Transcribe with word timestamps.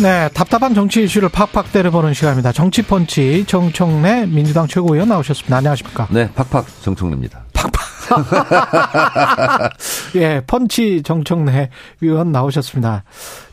네, 0.00 0.28
답답한 0.32 0.74
정치 0.74 1.02
이슈를 1.02 1.28
팍팍 1.28 1.72
때려보는 1.72 2.14
시간입니다. 2.14 2.52
정치펀치 2.52 3.44
정청래 3.46 4.26
민주당 4.26 4.68
최고위원 4.68 5.08
나오셨습니다. 5.08 5.56
안녕하십니까? 5.56 6.06
네, 6.12 6.30
팍팍 6.34 6.66
정청래입니다. 6.82 7.44
팍팍. 7.52 7.78
예, 10.14 10.40
펀치 10.46 11.02
정청래 11.02 11.70
위원 12.00 12.30
나오셨습니다. 12.30 13.02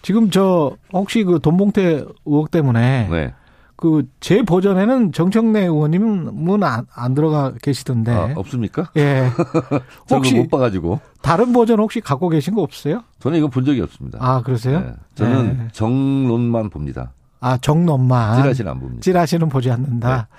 지금 0.03 0.29
저 0.29 0.77
혹시 0.93 1.23
그 1.23 1.39
돈봉태 1.41 2.05
의혹 2.25 2.51
때문에 2.51 3.07
네. 3.09 3.33
그 3.75 4.03
제 4.19 4.41
버전에는 4.41 5.11
정청래 5.11 5.61
의원님은 5.63 6.63
안, 6.63 6.85
안 6.93 7.13
들어가 7.13 7.53
계시던데. 7.61 8.11
아, 8.11 8.33
없습니까? 8.35 8.89
예. 8.97 9.29
혹시 10.09 10.35
못 10.35 10.49
봐가지고 10.49 10.99
다른 11.21 11.51
버전 11.53 11.79
혹시 11.79 11.99
갖고 11.99 12.29
계신 12.29 12.55
거 12.55 12.61
없어요? 12.61 13.03
저는 13.19 13.37
이거 13.37 13.47
본 13.47 13.65
적이 13.65 13.81
없습니다. 13.81 14.17
아 14.21 14.41
그러세요? 14.41 14.79
네. 14.79 14.93
저는 15.15 15.57
네. 15.57 15.67
정론만 15.73 16.69
봅니다. 16.69 17.11
아 17.39 17.57
정론만. 17.57 18.41
찌라시는 18.41 18.71
안 18.71 18.79
봅니다. 18.79 19.01
찌라시는 19.01 19.49
보지 19.49 19.69
않는다. 19.69 20.15
네. 20.29 20.37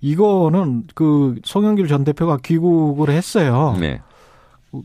이거는 0.00 0.84
그 0.94 1.36
송영길 1.44 1.86
전 1.88 2.04
대표가 2.04 2.38
귀국을 2.42 3.08
했어요. 3.10 3.76
네. 3.80 4.02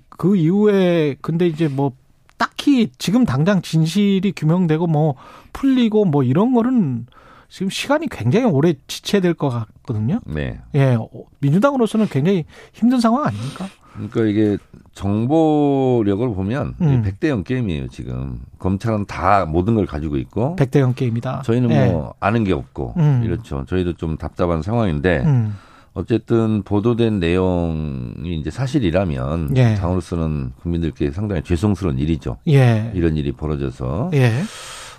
그 0.09 0.35
이후에 0.37 1.15
근데 1.21 1.47
이제 1.47 1.67
뭐 1.67 1.91
딱히 2.37 2.89
지금 2.97 3.25
당장 3.25 3.61
진실이 3.61 4.31
규명되고 4.35 4.87
뭐 4.87 5.15
풀리고 5.51 6.05
뭐 6.05 6.23
이런 6.23 6.53
거는 6.53 7.07
지금 7.49 7.69
시간이 7.69 8.07
굉장히 8.09 8.45
오래 8.45 8.75
지체될 8.87 9.33
것 9.33 9.49
같거든요. 9.49 10.19
네. 10.25 10.59
예, 10.75 10.97
민주당으로서는 11.39 12.07
굉장히 12.07 12.45
힘든 12.73 12.99
상황 12.99 13.25
아닙니까? 13.25 13.67
그러니까 13.93 14.23
이게 14.25 14.57
정보력을 14.93 16.33
보면 16.33 16.75
음. 16.79 17.03
100대 17.03 17.27
0 17.27 17.43
게임이에요, 17.43 17.87
지금. 17.89 18.39
검찰은 18.59 19.05
다 19.07 19.45
모든 19.45 19.75
걸 19.75 19.85
가지고 19.85 20.17
있고. 20.17 20.55
100대 20.57 20.79
0 20.79 20.93
게임이다. 20.93 21.41
저희는 21.43 21.69
네. 21.69 21.91
뭐 21.91 22.13
아는 22.19 22.43
게 22.43 22.53
없고. 22.53 22.93
음. 22.97 23.23
이렇죠. 23.25 23.65
저희도 23.67 23.93
좀 23.93 24.15
답답한 24.17 24.61
상황인데. 24.61 25.23
음. 25.25 25.55
어쨌든 25.93 26.61
보도된 26.63 27.19
내용이 27.19 28.39
이제 28.39 28.51
사실이라면 28.51 29.57
예. 29.57 29.75
당으로서는 29.75 30.53
국민들께 30.61 31.11
상당히 31.11 31.41
죄송스러운 31.43 31.97
일이죠. 31.97 32.37
예. 32.47 32.91
이런 32.93 33.17
일이 33.17 33.31
벌어져서. 33.31 34.11
예. 34.13 34.31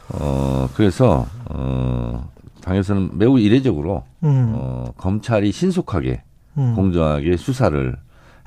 어, 0.08 0.68
그래서, 0.74 1.26
어, 1.46 2.28
당에서는 2.60 3.10
매우 3.18 3.38
이례적으로 3.38 4.04
음. 4.24 4.52
어, 4.54 4.92
검찰이 4.96 5.52
신속하게 5.52 6.22
음. 6.58 6.74
공정하게 6.74 7.36
수사를 7.36 7.96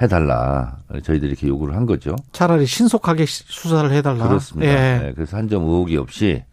해달라 0.01 0.77
저희들이 1.03 1.31
이렇게 1.31 1.47
요구를 1.47 1.75
한 1.75 1.85
거죠. 1.85 2.15
차라리 2.31 2.65
신속하게 2.65 3.25
수사를 3.27 3.91
해달라. 3.91 4.27
그렇습니다. 4.27 4.71
예. 4.71 4.99
네, 4.99 5.11
그래서 5.15 5.37
한 5.37 5.47
점 5.47 5.63
의혹이 5.63 5.97
없이 5.97 6.43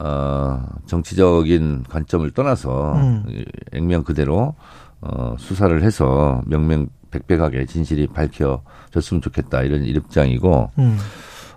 어, 0.00 0.60
정치적인 0.86 1.84
관점을 1.88 2.28
떠나서 2.32 2.94
음. 2.94 3.24
액면 3.72 4.04
그대로 4.04 4.54
어, 5.00 5.34
수사를 5.38 5.82
해서 5.82 6.42
명명백백하게 6.46 7.66
진실이 7.66 8.08
밝혀졌으면 8.08 9.20
좋겠다 9.22 9.62
이런 9.62 9.84
입장이고. 9.84 10.70
음. 10.78 10.98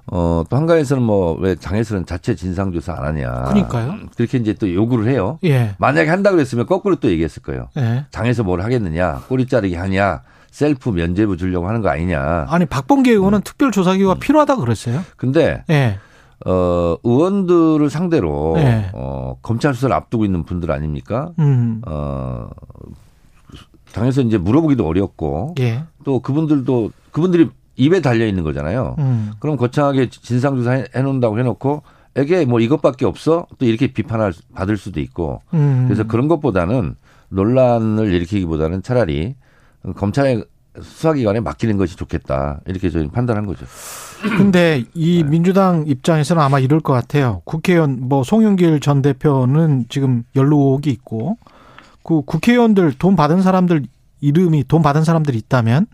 어, 0.09 0.43
또 0.49 0.55
한가에서는 0.55 1.03
뭐, 1.03 1.33
왜 1.39 1.55
장애설은 1.55 2.05
자체 2.05 2.33
진상 2.35 2.71
조사 2.71 2.93
안 2.93 3.03
하냐. 3.03 3.43
그러니까요. 3.49 3.95
그렇게 4.15 4.37
이제 4.37 4.53
또 4.53 4.73
요구를 4.73 5.07
해요. 5.07 5.37
예. 5.43 5.75
만약에 5.79 6.09
한다 6.09 6.31
그랬으면 6.31 6.65
거꾸로 6.65 6.95
또 6.95 7.09
얘기했을 7.09 7.41
거예요. 7.43 7.67
예. 7.77 8.05
장에서 8.11 8.43
뭘 8.43 8.61
하겠느냐, 8.61 9.23
꼬리 9.27 9.47
자르기 9.47 9.75
하냐, 9.75 10.21
셀프 10.49 10.89
면제부 10.89 11.35
주려고 11.35 11.67
하는 11.67 11.81
거 11.81 11.89
아니냐. 11.89 12.45
아니, 12.47 12.65
박범계 12.65 13.11
의원은 13.11 13.39
음. 13.39 13.41
특별 13.43 13.71
조사기가 13.71 14.13
음. 14.13 14.19
필요하다 14.19 14.55
그랬어요. 14.55 15.01
근데, 15.17 15.63
예. 15.69 15.99
어, 16.45 16.95
의원들을 17.03 17.89
상대로, 17.89 18.55
예. 18.59 18.89
어, 18.93 19.37
검찰 19.41 19.73
수사를 19.73 19.93
앞두고 19.93 20.23
있는 20.23 20.45
분들 20.45 20.71
아닙니까? 20.71 21.31
음. 21.39 21.81
어, 21.85 22.47
당에서 23.91 24.21
이제 24.21 24.37
물어보기도 24.37 24.87
어렵고, 24.87 25.55
예. 25.59 25.83
또 26.05 26.21
그분들도, 26.21 26.91
그분들이 27.11 27.49
입에 27.77 28.01
달려 28.01 28.25
있는 28.25 28.43
거잖아요. 28.43 28.95
음. 28.99 29.31
그럼 29.39 29.55
거창하게 29.55 30.09
진상조사 30.09 30.85
해놓는다고 30.95 31.39
해놓고 31.39 31.83
에게 32.15 32.45
뭐 32.45 32.59
이것밖에 32.59 33.05
없어 33.05 33.45
또 33.59 33.65
이렇게 33.65 33.87
비판을 33.87 34.33
받을 34.53 34.75
수도 34.75 34.99
있고 34.99 35.41
음. 35.53 35.85
그래서 35.87 36.03
그런 36.03 36.27
것보다는 36.27 36.95
논란을 37.29 38.11
일으키기보다는 38.11 38.81
차라리 38.81 39.35
검찰의 39.95 40.43
수사기관에 40.81 41.39
맡기는 41.39 41.77
것이 41.77 41.95
좋겠다 41.95 42.61
이렇게 42.65 42.89
저희 42.89 43.07
판단한 43.07 43.45
거죠. 43.45 43.65
근데 44.37 44.83
이 44.93 45.23
네. 45.23 45.29
민주당 45.29 45.85
입장에서는 45.87 46.41
아마 46.41 46.59
이럴 46.59 46.79
것 46.79 46.93
같아요. 46.93 47.41
국회의원 47.45 47.99
뭐 48.01 48.23
송영길 48.23 48.79
전 48.79 49.01
대표는 49.01 49.85
지금 49.89 50.23
연루 50.35 50.55
의혹이 50.55 50.89
있고 50.89 51.37
그 52.03 52.21
국회의원들 52.23 52.93
돈 52.97 53.15
받은 53.15 53.41
사람들 53.41 53.83
이름이 54.21 54.65
돈 54.67 54.81
받은 54.81 55.03
사람들이 55.03 55.37
있다면 55.37 55.85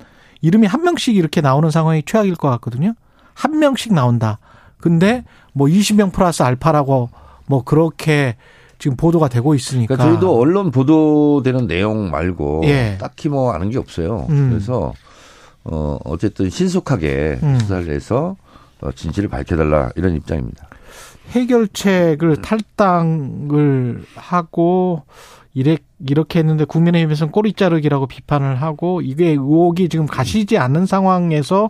이름이 0.43 0.67
한 0.67 0.83
명씩 0.83 1.15
이렇게 1.15 1.41
나오는 1.41 1.71
상황이 1.71 2.03
최악일 2.05 2.35
것 2.35 2.49
같거든요. 2.49 2.93
한 3.33 3.59
명씩 3.59 3.93
나온다. 3.93 4.39
근데 4.77 5.23
뭐 5.53 5.67
20명 5.67 6.11
플러스 6.11 6.43
알파라고 6.43 7.09
뭐 7.47 7.63
그렇게 7.63 8.35
지금 8.77 8.97
보도가 8.97 9.29
되고 9.29 9.55
있으니까. 9.55 9.95
그러니까 9.95 10.19
저희도 10.19 10.37
언론 10.37 10.69
보도되는 10.69 11.67
내용 11.67 12.11
말고 12.11 12.63
예. 12.65 12.97
딱히 12.99 13.29
뭐 13.29 13.53
아는 13.53 13.69
게 13.69 13.77
없어요. 13.77 14.27
음. 14.29 14.49
그래서 14.49 14.93
어 15.63 15.97
어쨌든 16.03 16.49
신속하게 16.49 17.39
음. 17.41 17.59
수사를 17.61 17.89
해서 17.89 18.35
어, 18.81 18.91
진실을 18.91 19.29
밝혀달라 19.29 19.91
이런 19.95 20.13
입장입니다. 20.13 20.67
해결책을 21.29 22.41
탈당을 22.41 24.03
하고 24.15 25.03
이래, 25.53 25.77
이렇게 26.07 26.39
했는데 26.39 26.65
국민의힘에서는 26.65 27.31
꼬리 27.31 27.53
자르기라고 27.53 28.07
비판을 28.07 28.55
하고 28.61 29.01
이게 29.01 29.29
의혹이 29.29 29.89
지금 29.89 30.07
가시지 30.07 30.57
않는 30.57 30.85
상황에서 30.85 31.69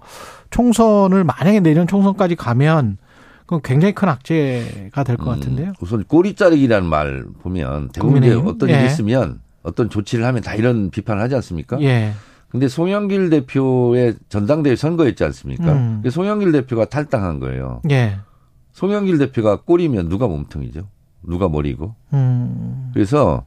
총선을 0.50 1.24
만약에 1.24 1.60
내년 1.60 1.88
총선까지 1.88 2.36
가면 2.36 2.98
그건 3.42 3.62
굉장히 3.62 3.94
큰 3.94 4.08
악재가 4.08 5.04
될것 5.04 5.28
음, 5.28 5.34
같은데요. 5.34 5.74
우선 5.82 6.04
꼬리 6.06 6.34
자르기라는 6.34 6.88
말 6.88 7.26
보면 7.42 7.90
대부분 7.90 8.24
어떤 8.48 8.70
일이 8.70 8.80
예. 8.80 8.86
있으면 8.86 9.42
어떤 9.64 9.90
조치를 9.90 10.26
하면 10.26 10.42
다 10.42 10.56
이런 10.56 10.90
비판을 10.90 11.22
하지 11.22 11.36
않습니까? 11.36 11.82
예. 11.82 12.14
근데 12.48 12.68
송영길 12.68 13.30
대표의 13.32 14.16
전당대회 14.30 14.76
선거였지 14.76 15.24
않습니까? 15.26 15.74
음. 15.74 16.04
송영길 16.10 16.52
대표가 16.52 16.86
탈당한 16.86 17.40
거예요. 17.40 17.82
예. 17.90 18.18
송영길 18.72 19.18
대표가 19.18 19.62
꼬리면 19.62 20.08
누가 20.08 20.28
몸통이죠? 20.28 20.88
누가 21.28 21.50
머리고. 21.50 21.96
음. 22.14 22.92
그래서 22.94 23.44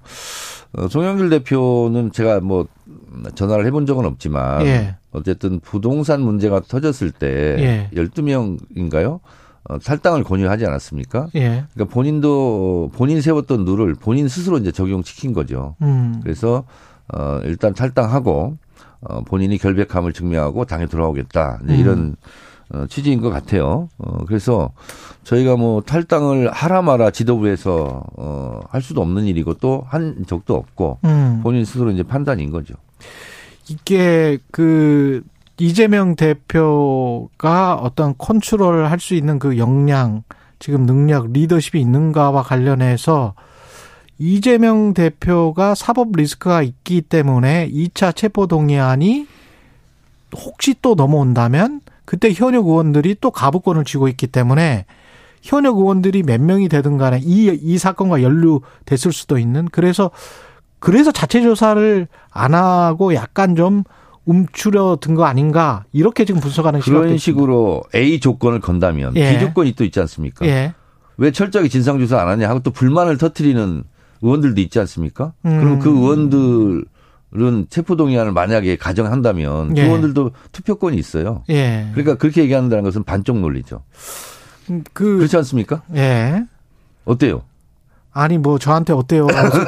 어, 0.73 0.89
송영길 0.89 1.31
대표는 1.31 2.13
제가 2.13 2.41
뭐 2.41 2.67
전화를 3.35 3.67
해본 3.67 3.87
적은 3.87 4.05
없지만 4.05 4.67
예. 4.67 4.97
어쨌든 5.13 5.61
부동산 5.61 6.21
문제가 6.21 6.61
터졌을 6.61 7.11
때 7.11 7.57
예. 7.59 7.91
12명인가요? 7.95 9.21
어, 9.69 9.79
탈당을 9.79 10.23
권유하지 10.25 10.67
않았습니까? 10.67 11.29
예. 11.35 11.65
그러니까 11.75 11.93
본인도 11.93 12.91
본인 12.95 13.21
세웠던 13.21 13.65
룰을 13.65 13.95
본인 13.95 14.29
스스로 14.29 14.59
이제 14.59 14.71
적용시킨 14.71 15.33
거죠. 15.33 15.75
음. 15.83 16.21
그래서 16.23 16.65
어 17.13 17.41
일단 17.45 17.73
탈당하고 17.73 18.59
어 19.01 19.23
본인이 19.23 19.59
결백함을 19.59 20.13
증명하고 20.13 20.65
당에 20.65 20.87
돌아오겠다. 20.87 21.61
이제 21.65 21.85
음. 21.85 22.17
어, 22.71 22.85
취지인 22.89 23.21
것 23.21 23.31
같아요. 23.31 23.89
어, 23.99 24.25
그래서 24.27 24.73
저희가 25.25 25.57
뭐 25.57 25.81
탈당을 25.81 26.51
하라 26.51 26.83
마라 26.83 27.11
지도부에서 27.11 28.03
어, 28.17 28.61
할 28.69 28.83
수도 28.83 29.01
없는 29.03 29.25
일이고 29.27 29.55
또 29.55 29.85
한 29.89 30.25
적도 30.27 30.55
없고 30.55 30.99
음. 31.05 31.41
본인 31.43 31.65
스스로 31.65 31.91
이제 31.91 32.03
판단인 32.03 32.51
거죠. 32.51 32.75
이게 33.69 34.39
그 34.51 35.23
이재명 35.59 36.17
대표가 36.17 37.75
어떤 37.77 38.15
컨트롤을 38.19 38.91
할수 38.91 39.15
있는 39.15 39.39
그 39.39 39.59
역량, 39.59 40.23
지금 40.59 40.87
능력, 40.87 41.33
리더십이 41.33 41.81
있는가와 41.81 42.43
관련해서 42.43 43.35
이재명 44.19 44.95
대표가 44.95 45.75
사법 45.75 46.13
리스크가 46.17 46.63
있기 46.63 47.03
때문에 47.03 47.69
2차 47.71 48.15
체포동의안이 48.15 49.27
혹시 50.35 50.75
또 50.83 50.95
넘어온다면 50.95 51.81
그때 52.07 52.33
현역 52.33 52.67
의원들이 52.67 53.17
또 53.21 53.31
가부권을 53.31 53.85
쥐고 53.85 54.09
있기 54.09 54.29
때문에 54.29 54.87
현역 55.43 55.77
의원들이 55.77 56.23
몇 56.23 56.41
명이 56.41 56.69
되든 56.69 56.97
간에 56.97 57.21
이, 57.23 57.47
이 57.61 57.77
사건과 57.77 58.23
연루됐을 58.23 59.13
수도 59.13 59.39
있는 59.39 59.69
그래서 59.71 60.11
그래서 60.79 61.13
자체 61.13 61.43
조사를 61.43 62.09
안 62.31 62.55
하고 62.55 63.15
약간 63.15 63.57
좀 63.57 63.83
움츠려든 64.25 65.15
거 65.15 65.25
아닌가 65.25 65.85
이렇게 65.93 66.25
지금 66.25 66.41
분석하는 66.41 66.81
그런 66.81 67.17
식으로 67.19 67.83
A 67.95 68.21
조건을 68.21 68.61
건다면 68.61 69.17
예. 69.17 69.35
B 69.35 69.41
조건이 69.41 69.73
또 69.73 69.85
있지 69.85 70.01
않습니까? 70.01 70.47
예. 70.47 70.75
왜 71.17 71.31
철저하게 71.31 71.69
진상 71.69 71.99
조사 71.99 72.21
안 72.21 72.29
하냐 72.29 72.49
하고 72.49 72.61
또 72.61 72.71
불만을 72.71 73.19
터트리는 73.19 73.85
의원들도 74.23 74.61
있지 74.61 74.79
않습니까? 74.81 75.33
음. 75.45 75.61
그럼 75.61 75.79
그 75.79 75.91
의원들 75.91 76.85
은 77.35 77.67
체포동의안을 77.69 78.33
만약에 78.33 78.77
가정한다면 78.77 79.75
그 79.75 79.77
예. 79.77 79.83
그 79.83 79.87
의원들도 79.87 80.31
투표권이 80.53 80.97
있어요. 80.97 81.43
예. 81.51 81.89
그러니까 81.93 82.15
그렇게 82.17 82.43
얘기한다는 82.43 82.85
것은 82.85 83.03
반쪽 83.05 83.39
논리죠. 83.41 83.83
음, 84.71 84.85
그, 84.93 85.17
그렇지 85.17 85.37
않습니까? 85.37 85.83
예. 85.95 86.45
어때요? 87.05 87.43
아니 88.13 88.39
뭐 88.39 88.59
저한테 88.59 88.95
어때요? 88.95 89.27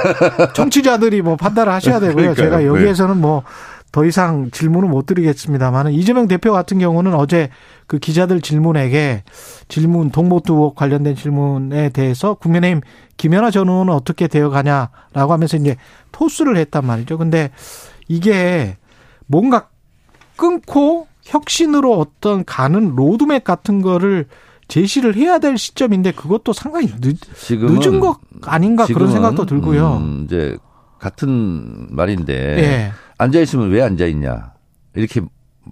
청취자들이 0.54 1.20
뭐 1.20 1.36
판단을 1.36 1.70
하셔야 1.70 2.00
되고요. 2.00 2.32
그러니까요. 2.32 2.46
제가 2.46 2.64
여기에서는 2.64 3.18
뭐 3.18 3.42
더 3.90 4.04
이상 4.04 4.50
질문을 4.50 4.88
못 4.88 5.06
드리겠습니다만 5.06 5.92
이재명 5.92 6.28
대표 6.28 6.52
같은 6.52 6.78
경우는 6.78 7.14
어제 7.14 7.48
그 7.86 7.98
기자들 7.98 8.40
질문에게 8.42 9.24
질문 9.68 10.10
동모투 10.10 10.72
관련된 10.76 11.16
질문에 11.16 11.88
대해서 11.90 12.34
국민의힘 12.34 12.82
김연아 13.16 13.50
전 13.50 13.68
의원은 13.68 13.92
어떻게 13.92 14.28
되어 14.28 14.50
가냐라고 14.50 15.32
하면서 15.32 15.56
이제 15.56 15.76
토스를 16.12 16.56
했단 16.58 16.84
말이죠. 16.84 17.16
근데 17.16 17.50
이게 18.08 18.76
뭔가 19.26 19.68
끊고 20.36 21.06
혁신으로 21.24 21.98
어떤 21.98 22.44
가는 22.44 22.94
로드맵 22.94 23.44
같은 23.44 23.82
거를 23.82 24.26
제시를 24.68 25.16
해야 25.16 25.38
될 25.38 25.56
시점인데 25.56 26.12
그것도 26.12 26.52
상당히 26.52 26.88
늦, 27.00 27.18
늦은 27.50 28.00
것 28.00 28.18
아닌가 28.42 28.86
그런 28.86 29.10
생각도 29.10 29.46
들고요. 29.46 29.96
음, 29.96 30.24
이제 30.26 30.58
같은 30.98 31.86
말인데 31.90 32.34
예. 32.34 32.92
앉아 33.18 33.40
있으면 33.40 33.70
왜 33.70 33.82
앉아 33.82 34.06
있냐 34.06 34.52
이렇게 34.94 35.20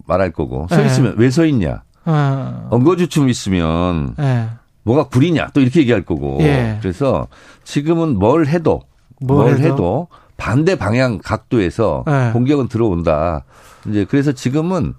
말할 0.05 0.31
거고 0.31 0.67
서 0.69 0.81
예. 0.81 0.85
있으면 0.85 1.15
예. 1.17 1.21
왜서 1.21 1.45
있냐 1.45 1.83
어. 2.05 2.67
엉거주춤 2.71 3.29
있으면 3.29 4.15
예. 4.19 4.47
뭐가 4.83 5.09
구리냐 5.09 5.49
또 5.53 5.61
이렇게 5.61 5.81
얘기할 5.81 6.03
거고 6.03 6.37
예. 6.41 6.77
그래서 6.81 7.27
지금은 7.63 8.17
뭘 8.17 8.47
해도 8.47 8.81
뭘, 9.19 9.43
뭘 9.45 9.59
해도? 9.59 9.73
해도? 9.73 10.07
반대 10.37 10.75
방향 10.75 11.17
각도에서 11.17 12.05
예. 12.07 12.31
공격은 12.31 12.67
들어온다. 12.67 13.43
이제 13.87 14.05
그래서 14.05 14.31
지금은 14.31 14.93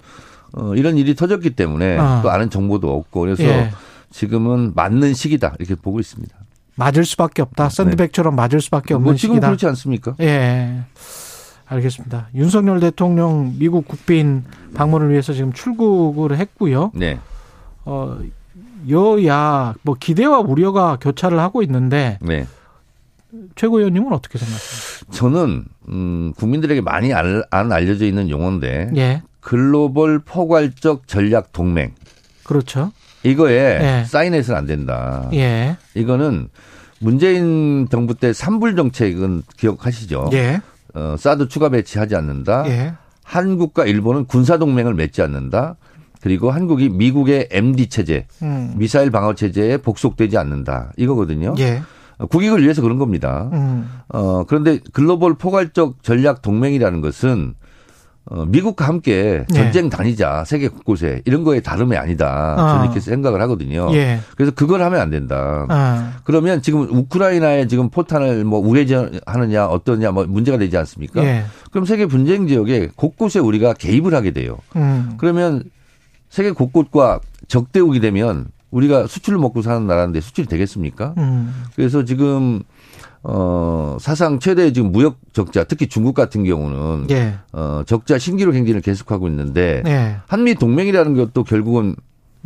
어, 0.53 0.75
이런 0.75 0.97
일이 0.97 1.15
터졌기 1.15 1.51
때문에 1.51 1.99
어. 1.99 2.21
또 2.23 2.31
아는 2.31 2.51
정보도 2.51 2.93
없고 2.93 3.21
그래서 3.21 3.45
예. 3.45 3.71
지금은 4.11 4.73
맞는 4.75 5.15
시기다 5.15 5.55
이렇게 5.59 5.75
보고 5.75 6.01
있습니다. 6.01 6.37
맞을 6.79 7.05
수밖에 7.05 7.43
없다. 7.43 7.69
네. 7.69 7.75
샌드백처럼 7.75 8.37
맞을 8.37 8.61
수밖에 8.61 8.95
없는 8.95 9.05
뭐 9.05 9.15
지금 9.17 9.35
시기다. 9.35 9.49
그렇지 9.49 9.67
않습니까? 9.67 10.15
예. 10.21 10.83
알겠습니다. 11.67 12.29
윤석열 12.35 12.79
대통령 12.81 13.55
미국 13.59 13.89
국빈 13.89 14.45
방문을 14.75 15.11
위해서 15.11 15.33
지금 15.33 15.53
출국을 15.53 16.37
했고요. 16.39 16.93
네. 16.95 17.19
어, 17.85 18.19
여야 18.89 19.75
뭐 19.83 19.97
기대와 19.99 20.39
우려가 20.39 20.97
교차를 21.01 21.41
하고 21.41 21.63
있는데 21.63 22.19
네. 22.23 22.47
최고위원님은 23.57 24.13
어떻게 24.13 24.39
생각하십니까? 24.39 25.13
저는 25.13 25.65
음, 25.89 26.33
국민들에게 26.37 26.81
많이 26.81 27.13
안 27.13 27.73
알려져 27.73 28.07
있는 28.07 28.31
용어인데 28.31 28.93
예. 28.97 29.23
글로벌 29.41 30.21
포괄적 30.21 31.09
전략 31.09 31.53
동맹. 31.53 31.93
그렇죠. 32.45 32.93
이거에 33.23 34.01
예. 34.01 34.05
사인해서는 34.05 34.59
안 34.59 34.67
된다. 34.67 35.29
예. 35.33 35.77
이거는 35.95 36.49
문재인 37.01 37.89
정부 37.91 38.15
때 38.15 38.33
산불 38.33 38.77
정책은 38.77 39.43
기억하시죠? 39.57 40.31
예. 40.33 40.61
어, 40.95 41.17
사드 41.19 41.49
추가 41.49 41.69
배치하지 41.69 42.17
않는다. 42.17 42.65
예. 42.69 42.95
한국과 43.23 43.85
일본은 43.85 44.25
군사 44.25 44.57
동맹을 44.59 44.95
맺지 44.95 45.23
않는다. 45.23 45.77
그리고 46.21 46.51
한국이 46.51 46.89
미국의 46.89 47.49
MD 47.51 47.89
체제, 47.89 48.27
음. 48.43 48.75
미사일 48.77 49.11
방어 49.11 49.35
체제에 49.35 49.77
복속되지 49.77 50.37
않는다. 50.37 50.93
이거거든요. 50.97 51.55
예. 51.59 51.83
국익을 52.31 52.63
위해서 52.63 52.83
그런 52.83 52.99
겁니다. 52.99 53.49
음. 53.53 53.89
어, 54.09 54.45
그런데 54.45 54.81
글로벌 54.93 55.35
포괄적 55.35 56.03
전략 56.03 56.43
동맹이라는 56.43 57.01
것은 57.01 57.55
어, 57.55 57.59
미국과 58.49 58.87
함께 58.87 59.45
네. 59.49 59.55
전쟁 59.55 59.89
다니자 59.89 60.45
세계 60.45 60.69
곳곳에 60.69 61.23
이런 61.25 61.45
거에 61.45 61.61
다름이 61.61 61.97
아니다. 61.97 62.55
어. 62.59 62.69
저는 62.69 62.85
이렇게 62.85 63.01
생각을 63.01 63.41
하거든요. 63.43 63.89
예. 63.95 64.21
그래서 64.37 64.53
그걸 64.55 64.83
하면 64.83 65.01
안 65.01 65.11
된다. 65.11 65.67
어. 65.69 66.21
그러면 66.25 66.61
지금 66.61 66.83
우크라이나에 66.83 67.67
지금 67.69 67.89
포탄을 67.89 68.45
뭐 68.45 68.61
우회전하느냐 68.61 69.67
어떠냐 69.67 70.11
뭐 70.11 70.27
문제가 70.27 70.59
되지 70.59 70.77
않습니까? 70.77 71.25
예. 71.25 71.45
그럼 71.71 71.87
세계 71.87 72.07
분쟁 72.07 72.47
지역에 72.47 72.91
곳곳에 72.97 73.39
우리가 73.39 73.73
개입을 73.75 74.15
하게 74.15 74.33
돼요. 74.33 74.59
음. 74.77 75.15
그러면 75.17 75.65
세계 76.29 76.51
곳곳과 76.51 77.21
적대국이 77.49 78.01
되면 78.01 78.47
우리가 78.71 79.07
수출을 79.07 79.39
먹고 79.39 79.63
사는 79.63 79.87
나라인데 79.87 80.21
수출이 80.21 80.47
되겠습니까? 80.47 81.15
음. 81.17 81.65
그래서 81.75 82.05
지금 82.05 82.63
어, 83.31 83.99
사상 84.01 84.39
최대 84.39 84.73
지금 84.73 84.91
무역 84.91 85.19
적자, 85.35 85.63
특히 85.63 85.87
중국 85.87 86.15
같은 86.15 86.45
경우는 86.45 87.09
예. 87.11 87.35
어, 87.53 87.83
적자 87.87 88.17
신기록 88.17 88.55
행진을 88.55 88.81
계속하고 88.81 89.29
있는데 89.29 89.83
예. 89.87 90.17
한미 90.27 90.55
동맹이라는 90.55 91.15
것도 91.15 91.45
결국은 91.45 91.95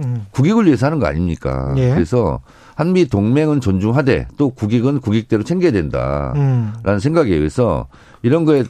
음. 0.00 0.26
국익을 0.32 0.66
위해서 0.66 0.86
하는 0.86 0.98
거 0.98 1.06
아닙니까? 1.06 1.72
예. 1.76 1.90
그래서 1.90 2.40
한미 2.74 3.06
동맹은 3.06 3.60
존중하되 3.60 4.26
또 4.36 4.50
국익은 4.50 5.00
국익대로 5.00 5.44
챙겨야 5.44 5.70
된다라는 5.70 6.72
음. 6.84 6.98
생각에 6.98 7.32
의해서 7.32 7.86
이런 8.22 8.44
거에 8.44 8.64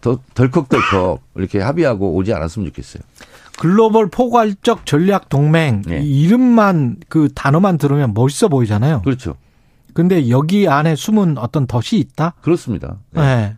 더 0.00 0.20
덜컥덜컥 0.34 1.20
이렇게 1.34 1.58
합의하고 1.58 2.14
오지 2.14 2.32
않았으면 2.32 2.68
좋겠어요. 2.68 3.02
글로벌 3.58 4.08
포괄적 4.08 4.86
전략 4.86 5.28
동맹 5.28 5.82
네. 5.84 6.00
이름만 6.00 6.98
그 7.08 7.28
단어만 7.34 7.76
들으면 7.76 8.14
멋있어 8.14 8.46
보이잖아요. 8.46 9.02
그렇죠. 9.02 9.34
근데 9.96 10.28
여기 10.28 10.68
안에 10.68 10.94
숨은 10.94 11.38
어떤 11.38 11.66
덫이 11.66 11.98
있다? 11.98 12.34
그렇습니다. 12.42 12.98
네. 13.12 13.22
네. 13.22 13.56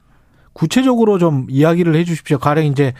구체적으로 0.52 1.18
좀 1.18 1.48
이야기를 1.50 1.96
해 1.96 2.04
주십시오. 2.04 2.38
가령 2.38 2.64
이제 2.66 2.92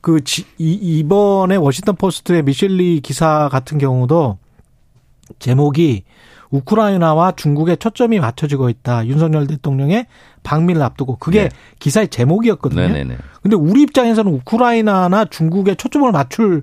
그 0.00 0.24
지, 0.24 0.46
이, 0.56 0.72
이번에 0.72 1.56
워싱턴 1.56 1.96
포스트의 1.96 2.44
미셸리 2.44 3.00
기사 3.00 3.50
같은 3.52 3.76
경우도 3.76 4.38
제목이 5.38 6.04
우크라이나와 6.48 7.32
중국의 7.32 7.76
초점이 7.76 8.20
맞춰지고 8.20 8.70
있다. 8.70 9.06
윤석열 9.06 9.46
대통령의 9.46 10.06
방미를 10.42 10.80
앞두고 10.80 11.16
그게 11.16 11.42
네. 11.42 11.48
기사의 11.80 12.08
제목이었거든요. 12.08 12.80
네네네. 12.80 13.18
근데 13.42 13.54
우리 13.54 13.82
입장에서는 13.82 14.32
우크라이나나 14.32 15.26
중국에 15.26 15.74
초점을 15.74 16.10
맞출 16.10 16.62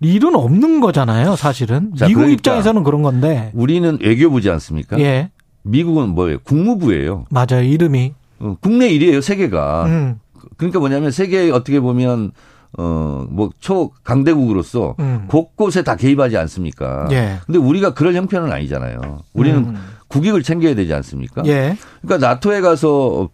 일은 0.00 0.34
없는 0.34 0.80
거잖아요, 0.80 1.34
사실은. 1.34 1.94
자, 1.96 2.08
미국 2.08 2.20
그러니까 2.20 2.34
입장에서는 2.36 2.84
그런 2.84 3.00
건데. 3.00 3.50
우리는 3.54 3.98
외교부지 4.02 4.50
않습니까? 4.50 5.00
예. 5.00 5.30
미국은 5.66 6.10
뭐예요? 6.10 6.38
국무부예요. 6.44 7.26
맞아요. 7.30 7.62
이름이. 7.62 8.14
어, 8.40 8.56
국내 8.60 8.88
일이에요. 8.88 9.20
세계가. 9.20 9.84
음. 9.86 10.20
그러니까 10.56 10.78
뭐냐면 10.78 11.10
세계 11.10 11.50
어떻게 11.50 11.80
보면 11.80 12.32
어뭐 12.78 13.50
초강대국으로서 13.58 14.94
음. 15.00 15.24
곳곳에 15.28 15.82
다 15.82 15.96
개입하지 15.96 16.36
않습니까? 16.36 17.08
예. 17.10 17.38
근데 17.46 17.58
우리가 17.58 17.94
그럴 17.94 18.14
형편은 18.14 18.52
아니잖아요. 18.52 19.22
우리는 19.32 19.58
음. 19.58 19.76
국익을 20.08 20.42
챙겨야 20.42 20.74
되지 20.74 20.92
않습니까? 20.94 21.42
예. 21.46 21.76
그러니까 22.02 22.28
나토에 22.28 22.60
가서 22.60 23.28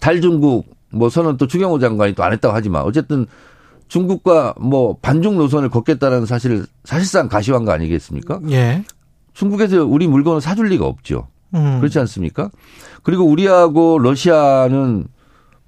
달중국 0.00 0.66
뭐 0.90 1.08
선언 1.10 1.36
또 1.36 1.46
추경호 1.46 1.78
장관이 1.78 2.14
또 2.14 2.22
안 2.22 2.32
했다고 2.32 2.54
하지만 2.54 2.82
어쨌든 2.82 3.26
중국과 3.88 4.54
뭐 4.60 4.96
반중 5.02 5.36
노선을 5.36 5.68
걷겠다는 5.68 6.26
사실 6.26 6.64
사실상 6.84 7.28
가시한 7.28 7.64
거 7.64 7.72
아니겠습니까? 7.72 8.40
예. 8.50 8.84
중국에서 9.34 9.84
우리 9.84 10.06
물건을 10.08 10.40
사줄 10.40 10.68
리가 10.68 10.86
없죠. 10.86 11.28
음. 11.54 11.78
그렇지 11.78 11.98
않습니까? 12.00 12.50
그리고 13.02 13.24
우리하고 13.24 13.98
러시아는 13.98 15.06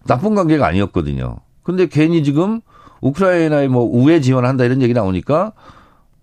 나쁜 0.06 0.34
관계가 0.34 0.66
아니었거든요. 0.66 1.36
근데 1.62 1.86
괜히 1.86 2.24
지금 2.24 2.60
우크라이나에 3.00 3.68
뭐 3.68 3.84
우회 3.84 4.20
지원한다 4.20 4.64
이런 4.64 4.82
얘기 4.82 4.92
나오니까 4.92 5.52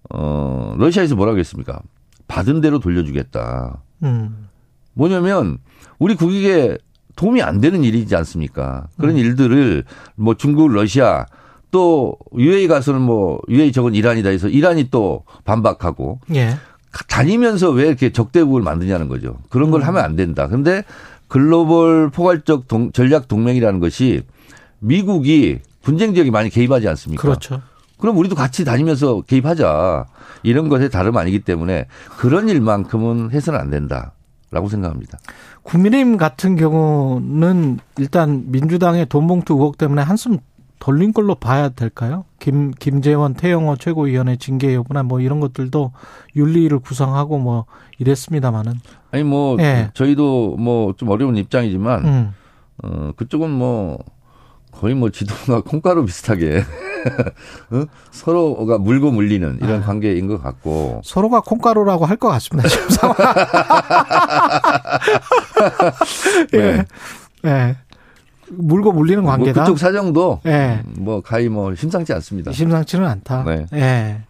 어 0.10 0.76
러시아에서 0.78 1.16
뭐라고 1.16 1.38
했습니까? 1.40 1.82
받은 2.28 2.62
대로 2.62 2.80
돌려주겠다. 2.80 3.82
음. 4.04 4.48
뭐냐면 4.94 5.60
우리 6.00 6.16
국익에 6.16 6.78
도움이 7.16 7.42
안 7.42 7.62
되는 7.62 7.84
일이지 7.84 8.16
않습니까? 8.16 8.88
그런 8.98 9.16
음. 9.16 9.18
일들을 9.18 9.84
뭐 10.16 10.34
중국, 10.34 10.72
러시아 10.72 11.26
또 11.72 12.18
UAE 12.38 12.68
가서는 12.68 13.02
뭐 13.02 13.40
UAE 13.50 13.72
저건 13.72 13.96
이란이다 13.96 14.30
해서 14.30 14.48
이란이 14.48 14.90
또 14.92 15.24
반박하고 15.44 16.20
예. 16.34 16.56
다니면서 17.04 17.72
왜 17.72 17.88
이렇게 17.88 18.12
적대국을 18.12 18.62
만드냐는 18.62 19.08
거죠. 19.08 19.38
그런 19.50 19.72
걸 19.72 19.82
음. 19.82 19.88
하면 19.88 20.04
안 20.04 20.16
된다. 20.16 20.48
근데 20.48 20.84
글로벌 21.28 22.10
포괄적 22.10 22.68
동, 22.68 22.92
전략 22.92 23.28
동맹이라는 23.28 23.80
것이 23.80 24.24
미국이 24.80 25.60
분쟁 25.82 26.14
지역이 26.14 26.32
많이 26.32 26.50
개입하지 26.50 26.88
않습니까? 26.88 27.22
그렇죠. 27.22 27.62
그럼 27.98 28.18
우리도 28.18 28.36
같이 28.36 28.66
다니면서 28.66 29.22
개입하자. 29.22 30.06
이런 30.44 30.70
것에 30.70 30.90
다름 30.90 31.18
아니기 31.18 31.40
때문에 31.40 31.88
그런 32.18 32.50
일만큼은 32.50 33.32
해서는 33.32 33.60
안 33.60 33.70
된다 33.70 34.14
라고 34.52 34.70
생각합니다. 34.70 35.18
국민의힘 35.64 36.18
같은 36.18 36.56
경우는 36.56 37.80
일단 37.98 38.44
민주당의 38.52 39.08
돈봉투 39.08 39.56
의혹 39.56 39.78
때문에 39.78 40.02
한숨 40.02 40.38
돌린 40.80 41.14
걸로 41.14 41.36
봐야 41.36 41.70
될까요? 41.70 42.26
김, 42.40 42.72
김재원 42.72 43.34
태영호 43.34 43.78
최고위원회 43.78 44.36
징계 44.38 44.74
여부나 44.76 45.04
뭐 45.04 45.20
이런 45.20 45.40
것들도 45.40 45.92
윤리를 46.36 46.78
구성하고 46.80 47.38
뭐 47.40 47.66
이랬습니다만은. 47.98 48.74
아니 49.12 49.24
뭐 49.24 49.58
예. 49.60 49.90
저희도 49.94 50.58
뭐 50.58 50.94
좀 50.98 51.10
어려운 51.10 51.38
입장이지만 51.38 52.06
음. 52.06 52.34
어 52.84 53.12
그쪽은 53.16 53.50
뭐 53.50 53.98
거의 54.72 54.94
뭐 54.94 55.10
지도가 55.10 55.62
콩가루 55.62 56.06
비슷하게 56.06 56.64
어? 57.72 57.86
서로가 58.12 58.78
물고 58.78 59.12
물리는 59.12 59.58
이런 59.62 59.82
아. 59.82 59.86
관계인 59.86 60.28
것 60.28 60.42
같고 60.44 61.02
서로가 61.06 61.40
콩가루라고 61.42 62.06
할 62.06 62.18
것 62.18 62.28
같습니다 62.30 62.68
지금 62.68 62.90
상황. 62.90 63.16
예. 66.54 66.58
네. 66.58 66.86
예. 67.46 67.78
물고 68.58 68.92
물리는 68.92 69.22
뭐 69.24 69.32
관계다. 69.32 69.62
뭐 69.62 69.66
그쪽 69.66 69.80
사정도 69.80 70.40
예. 70.46 70.82
뭐 70.98 71.22
가히 71.22 71.50
뭐 71.50 71.74
심상치 71.76 72.14
않습니다. 72.14 72.52
심상치는 72.52 73.06
않다. 73.06 73.44
네. 73.44 73.66
예. 73.74 74.22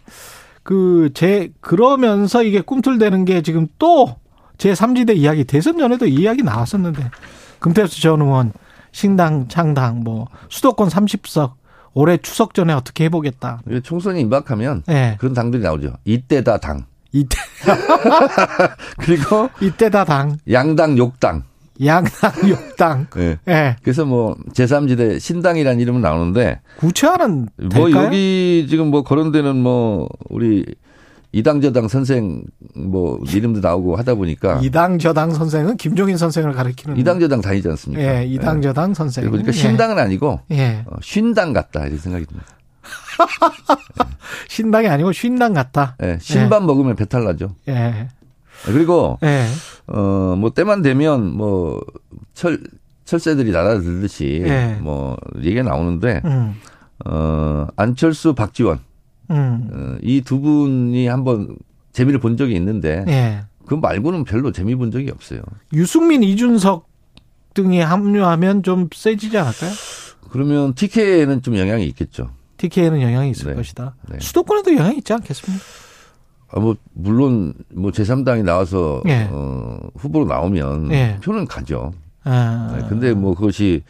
그제 0.64 1.52
그러면서 1.62 2.44
이게 2.44 2.62
꿈틀대는 2.62 3.26
게 3.26 3.42
지금 3.42 3.68
또 3.80 4.16
제 4.58 4.74
3지대 4.74 5.16
이야기 5.16 5.44
대선 5.44 5.78
전에도 5.78 6.06
이야기 6.06 6.44
나왔었는데 6.44 7.12
금태수 7.60 8.02
전 8.02 8.22
의원 8.22 8.54
신당 8.92 9.48
창당 9.48 10.00
뭐 10.02 10.28
수도권 10.50 10.88
30석 10.90 11.54
올해 11.94 12.18
추석 12.18 12.54
전에 12.54 12.74
어떻게 12.74 13.06
해보겠다. 13.06 13.62
총선이 13.84 14.20
임박하면 14.22 14.84
네. 14.88 15.16
그런 15.20 15.34
당들이 15.34 15.62
나오죠. 15.64 15.94
이때다 16.06 16.58
당. 16.58 16.86
이때 17.12 17.38
그리고 19.00 19.50
이때다 19.62 20.04
당. 20.04 20.38
양당 20.52 20.98
욕당. 20.98 21.44
양당 21.84 22.32
욕당. 22.50 23.08
네. 23.16 23.38
네. 23.46 23.76
그래서 23.84 24.06
뭐 24.06 24.36
제3지대 24.54 25.20
신당이라는 25.20 25.80
이름은 25.80 26.02
나오는데 26.02 26.62
구체화는 26.78 27.50
뭐 27.76 27.92
여기 27.92 28.66
지금 28.70 28.88
뭐 28.88 29.04
거론되는 29.04 29.56
뭐 29.56 30.08
우리 30.30 30.66
이당 31.32 31.60
저당 31.60 31.90
선생 31.90 32.44
뭐 32.76 33.20
이름도 33.28 33.60
나오고 33.60 33.98
하다 33.98 34.16
보니까 34.16 34.62
이당 34.64 35.00
저당 35.00 35.32
선생은 35.32 35.76
김종인 35.76 36.16
선생을 36.16 36.54
가리키는 36.54 36.96
이당 36.96 37.20
저당 37.20 37.42
다니지 37.42 37.68
않습니까? 37.68 38.02
예, 38.02 38.26
이당 38.26 38.62
저당 38.62 38.92
예. 38.92 38.94
선생. 38.94 39.30
그러니까 39.30 39.52
신당은 39.52 40.00
아니고 40.00 40.40
예. 40.52 40.86
어, 40.86 40.96
쉰당 41.02 41.52
같다 41.52 41.88
이런 41.88 41.98
생각이 41.98 42.26
듭니다. 42.26 42.48
신당이 44.48 44.88
아니고 44.88 45.12
쉰당 45.12 45.54
같다. 45.54 45.98
예, 46.04 46.18
신밥 46.22 46.62
예. 46.62 46.66
먹으면 46.66 46.96
배탈 46.96 47.26
나죠. 47.26 47.56
예. 47.68 48.08
그리고 48.64 49.18
예. 49.24 49.46
어뭐 49.88 50.52
때만 50.54 50.82
되면 50.82 51.36
뭐 51.36 51.82
철 52.36 52.60
철새들이 53.06 53.52
날아들듯이 53.52 54.44
예. 54.46 54.78
뭐 54.82 55.18
얘기가 55.38 55.64
나오는데 55.64 56.22
음. 56.26 56.56
어 57.06 57.68
안철수 57.76 58.34
박지원 58.36 58.80
음. 59.32 59.70
어, 59.72 59.98
이두 60.02 60.40
분이 60.42 61.08
한번 61.08 61.56
재미를 61.92 62.20
본 62.20 62.38
적이 62.38 62.56
있는데 62.56 63.06
예. 63.08 63.44
그 63.66 63.74
말고는 63.74 64.26
별로 64.26 64.52
재미 64.52 64.76
본 64.76 64.92
적이 64.92 65.10
없어요. 65.12 65.42
유승민, 65.74 66.22
이준석 66.22 66.88
등이 67.56 67.80
합류하면 67.80 68.62
좀 68.64 68.90
세지지 68.94 69.38
않을까요? 69.38 69.72
그러면 70.30 70.74
TK에는 70.76 71.42
좀 71.42 71.58
영향이 71.58 71.86
있겠죠. 71.88 72.30
TK에는 72.58 73.02
영향이 73.02 73.32
있을 73.32 73.52
네. 73.52 73.56
것이다. 73.56 73.96
네. 74.10 74.18
수도권에도 74.20 74.76
영향이 74.76 74.98
있지 74.98 75.14
않겠습니까? 75.14 75.64
아, 76.56 76.60
뭐, 76.60 76.76
물론, 76.94 77.54
뭐, 77.74 77.92
제3당이 77.92 78.44
나와서, 78.44 79.04
예. 79.08 79.28
어, 79.30 79.78
후보로 79.98 80.26
나오면, 80.26 80.92
예. 80.92 81.20
표는 81.22 81.46
가죠. 81.48 81.92
아. 82.24 82.76
네, 82.76 82.86
근데 82.88 83.14
뭐, 83.14 83.36
그것이 83.36 83.84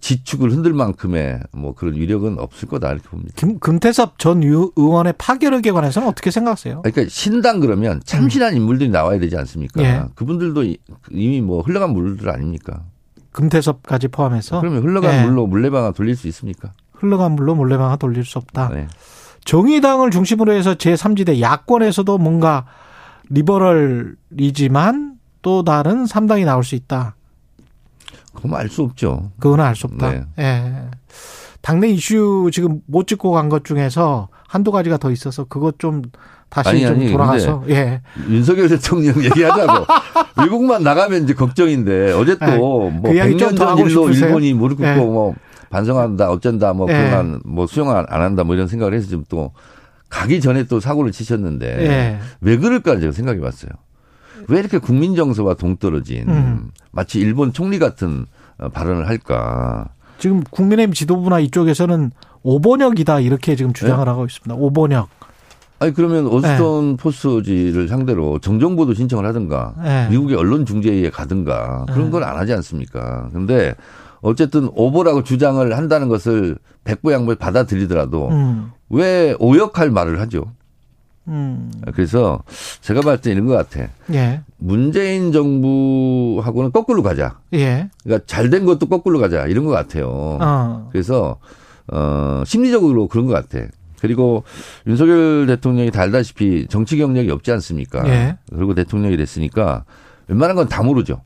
지축을 0.00 0.50
흔들 0.50 0.72
만큼의 0.72 1.40
뭐 1.52 1.74
그런 1.74 1.94
위력은 1.94 2.38
없을 2.38 2.68
거다 2.68 2.92
이렇게 2.92 3.08
봅니다. 3.08 3.32
김, 3.36 3.58
금태섭 3.58 4.18
전 4.18 4.42
의원의 4.42 5.14
파결에 5.18 5.60
관해서는 5.60 6.08
어떻게 6.08 6.30
생각하세요? 6.30 6.82
그러니까 6.82 7.06
신당 7.10 7.60
그러면 7.60 8.00
참신한 8.04 8.52
음. 8.52 8.58
인물들이 8.58 8.90
나와야 8.90 9.18
되지 9.18 9.36
않습니까? 9.36 9.82
예. 9.82 10.04
그분들도 10.14 10.62
이미 11.10 11.40
뭐 11.40 11.62
흘러간 11.62 11.90
물들 11.90 12.30
아닙니까? 12.30 12.82
금태섭까지 13.32 14.08
포함해서 14.08 14.60
그러면 14.60 14.82
흘러간 14.82 15.14
예. 15.14 15.24
물로 15.24 15.46
물레방아 15.46 15.92
돌릴 15.92 16.16
수 16.16 16.28
있습니까? 16.28 16.72
흘러간 16.92 17.32
물로 17.32 17.54
물레방아 17.54 17.96
돌릴 17.96 18.24
수 18.24 18.38
없다. 18.38 18.68
네. 18.68 18.86
정의당을 19.48 20.10
중심으로 20.10 20.52
해서 20.52 20.74
제3지대 20.74 21.40
야권에서도 21.40 22.18
뭔가 22.18 22.66
리버럴이지만 23.30 25.14
또 25.40 25.64
다른 25.64 26.04
3당이 26.04 26.44
나올 26.44 26.62
수 26.64 26.74
있다. 26.74 27.16
그건 28.34 28.54
알 28.60 28.68
수 28.68 28.82
없죠. 28.82 29.32
그건 29.38 29.60
알 29.60 29.74
수 29.74 29.86
없다. 29.86 30.10
네. 30.10 30.24
예. 30.38 30.72
당내 31.62 31.88
이슈 31.88 32.50
지금 32.52 32.82
못 32.86 33.06
짚고 33.06 33.32
간 33.32 33.48
것 33.48 33.64
중에서 33.64 34.28
한두 34.46 34.70
가지가 34.70 34.98
더 34.98 35.10
있어서 35.10 35.44
그것 35.44 35.78
좀 35.78 36.02
다시 36.50 36.68
아니, 36.68 36.82
좀 36.82 36.90
아니, 36.96 37.10
돌아가서 37.10 37.64
예. 37.70 38.02
윤석열 38.28 38.68
대통령 38.68 39.24
얘기하자고 39.24 39.86
외국만 40.44 40.82
나가면 40.82 41.24
이제 41.24 41.32
걱정인데 41.32 42.12
어제 42.12 42.36
또뭐 42.38 42.92
예. 43.14 43.22
그 43.22 43.30
100년 43.36 43.56
전 43.56 43.78
일로 43.78 43.88
싶으세요? 44.12 44.26
일본이 44.26 44.52
무릎 44.52 44.76
꿇고 44.76 44.90
예. 44.92 44.96
뭐 44.96 45.34
반성한다 45.70 46.30
어쩐다 46.30 46.72
뭐 46.72 46.88
예. 46.90 46.92
그런 46.92 47.40
뭐 47.44 47.66
수용 47.66 47.90
안 47.90 48.06
한다 48.08 48.44
뭐 48.44 48.54
이런 48.54 48.68
생각을 48.68 48.94
해서 48.94 49.08
좀또 49.08 49.52
가기 50.08 50.40
전에 50.40 50.64
또 50.64 50.80
사고를 50.80 51.12
치셨는데 51.12 51.66
예. 51.66 52.18
왜 52.40 52.56
그럴까 52.56 52.98
제가 52.98 53.12
생각해 53.12 53.40
봤어요. 53.40 53.70
왜 54.48 54.60
이렇게 54.60 54.78
국민 54.78 55.14
정서와 55.14 55.54
동떨어진 55.54 56.28
음. 56.28 56.70
마치 56.90 57.20
일본 57.20 57.52
총리 57.52 57.78
같은 57.78 58.26
어, 58.58 58.68
발언을 58.70 59.08
할까? 59.08 59.88
지금 60.18 60.42
국민의힘 60.50 60.94
지도부나 60.94 61.38
이쪽에서는 61.40 62.10
오번역이다 62.42 63.20
이렇게 63.20 63.56
지금 63.56 63.72
주장을 63.72 64.04
네? 64.04 64.10
하고 64.10 64.24
있습니다. 64.24 64.54
오번역. 64.54 65.08
아니 65.80 65.92
그러면 65.92 66.26
어스톤 66.26 66.90
네. 66.90 66.96
포스지를 66.96 67.86
상대로 67.86 68.40
정정보도 68.40 68.94
신청을 68.94 69.24
하든가 69.26 69.74
네. 69.82 70.08
미국의 70.10 70.36
언론 70.36 70.66
중재에 70.66 71.10
가든가 71.10 71.86
그런 71.86 72.06
네. 72.06 72.10
걸안 72.10 72.36
하지 72.36 72.52
않습니까? 72.54 73.28
근데 73.32 73.74
어쨌든 74.20 74.68
오보라고 74.74 75.22
주장을 75.24 75.76
한다는 75.76 76.08
것을 76.08 76.56
백보양물 76.84 77.36
받아들이더라도 77.36 78.28
음. 78.28 78.70
왜 78.90 79.34
오역할 79.38 79.90
말을 79.90 80.20
하죠? 80.20 80.52
음. 81.28 81.70
그래서 81.94 82.42
제가 82.80 83.02
봤을 83.02 83.20
때 83.20 83.32
이런 83.32 83.46
것 83.46 83.52
같아. 83.54 83.88
예. 84.12 84.40
문재인 84.56 85.30
정부하고는 85.30 86.72
거꾸로 86.72 87.02
가자. 87.02 87.38
예. 87.52 87.90
그러니까 88.02 88.24
잘 88.26 88.48
된 88.50 88.64
것도 88.64 88.86
거꾸로 88.86 89.18
가자. 89.18 89.46
이런 89.46 89.64
것 89.66 89.70
같아요. 89.72 90.08
어. 90.40 90.88
그래서, 90.90 91.36
어, 91.92 92.42
심리적으로 92.46 93.08
그런 93.08 93.26
것 93.26 93.34
같아. 93.34 93.66
그리고 94.00 94.44
윤석열 94.86 95.46
대통령이 95.46 95.90
달다시피 95.90 96.66
정치 96.68 96.96
경력이 96.96 97.30
없지 97.30 97.52
않습니까? 97.52 98.08
예. 98.08 98.38
그리고 98.54 98.74
대통령이 98.74 99.16
됐으니까 99.16 99.84
웬만한 100.28 100.56
건 100.56 100.68
다 100.68 100.82
모르죠. 100.82 101.20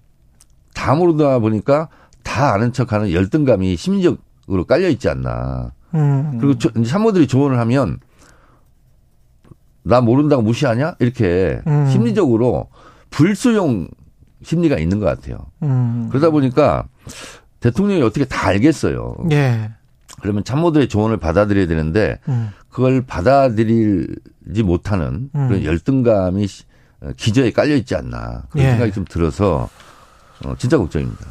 다 0.75 0.95
모르다 0.95 1.39
보니까 1.39 1.89
다 2.23 2.53
아는 2.53 2.73
척 2.73 2.93
하는 2.93 3.13
열등감이 3.13 3.77
심리적으로 3.77 4.65
깔려 4.67 4.89
있지 4.89 5.09
않나. 5.09 5.73
음. 5.95 6.39
그리고 6.41 6.59
참모들이 6.85 7.27
조언을 7.27 7.59
하면 7.59 7.99
나 9.83 10.01
모른다고 10.01 10.43
무시하냐? 10.43 10.97
이렇게 11.01 11.61
음. 11.67 11.89
심리적으로 11.91 12.69
불수용 13.11 13.89
심리가 14.43 14.79
있는 14.79 14.99
것 14.99 15.07
같아요. 15.07 15.39
음. 15.63 16.09
그러다 16.11 16.31
보니까 16.31 16.85
대통령이 17.61 18.03
어떻게 18.03 18.25
다 18.25 18.49
알겠어요. 18.49 19.17
예. 19.31 19.71
그러면 20.21 20.45
참모들의 20.45 20.89
조언을 20.89 21.17
받아들여야 21.17 21.67
되는데 21.67 22.19
음. 22.29 22.51
그걸 22.69 23.03
받아들이지 23.03 24.63
못하는 24.65 25.31
음. 25.35 25.49
그런 25.49 25.65
열등감이 25.65 26.47
기저에 27.17 27.51
깔려 27.51 27.75
있지 27.77 27.95
않나 27.95 28.45
그런 28.51 28.67
예. 28.67 28.71
생각이 28.71 28.93
좀 28.93 29.05
들어서 29.05 29.69
어, 30.45 30.55
진짜 30.59 30.79
걱정입니다. 30.79 31.27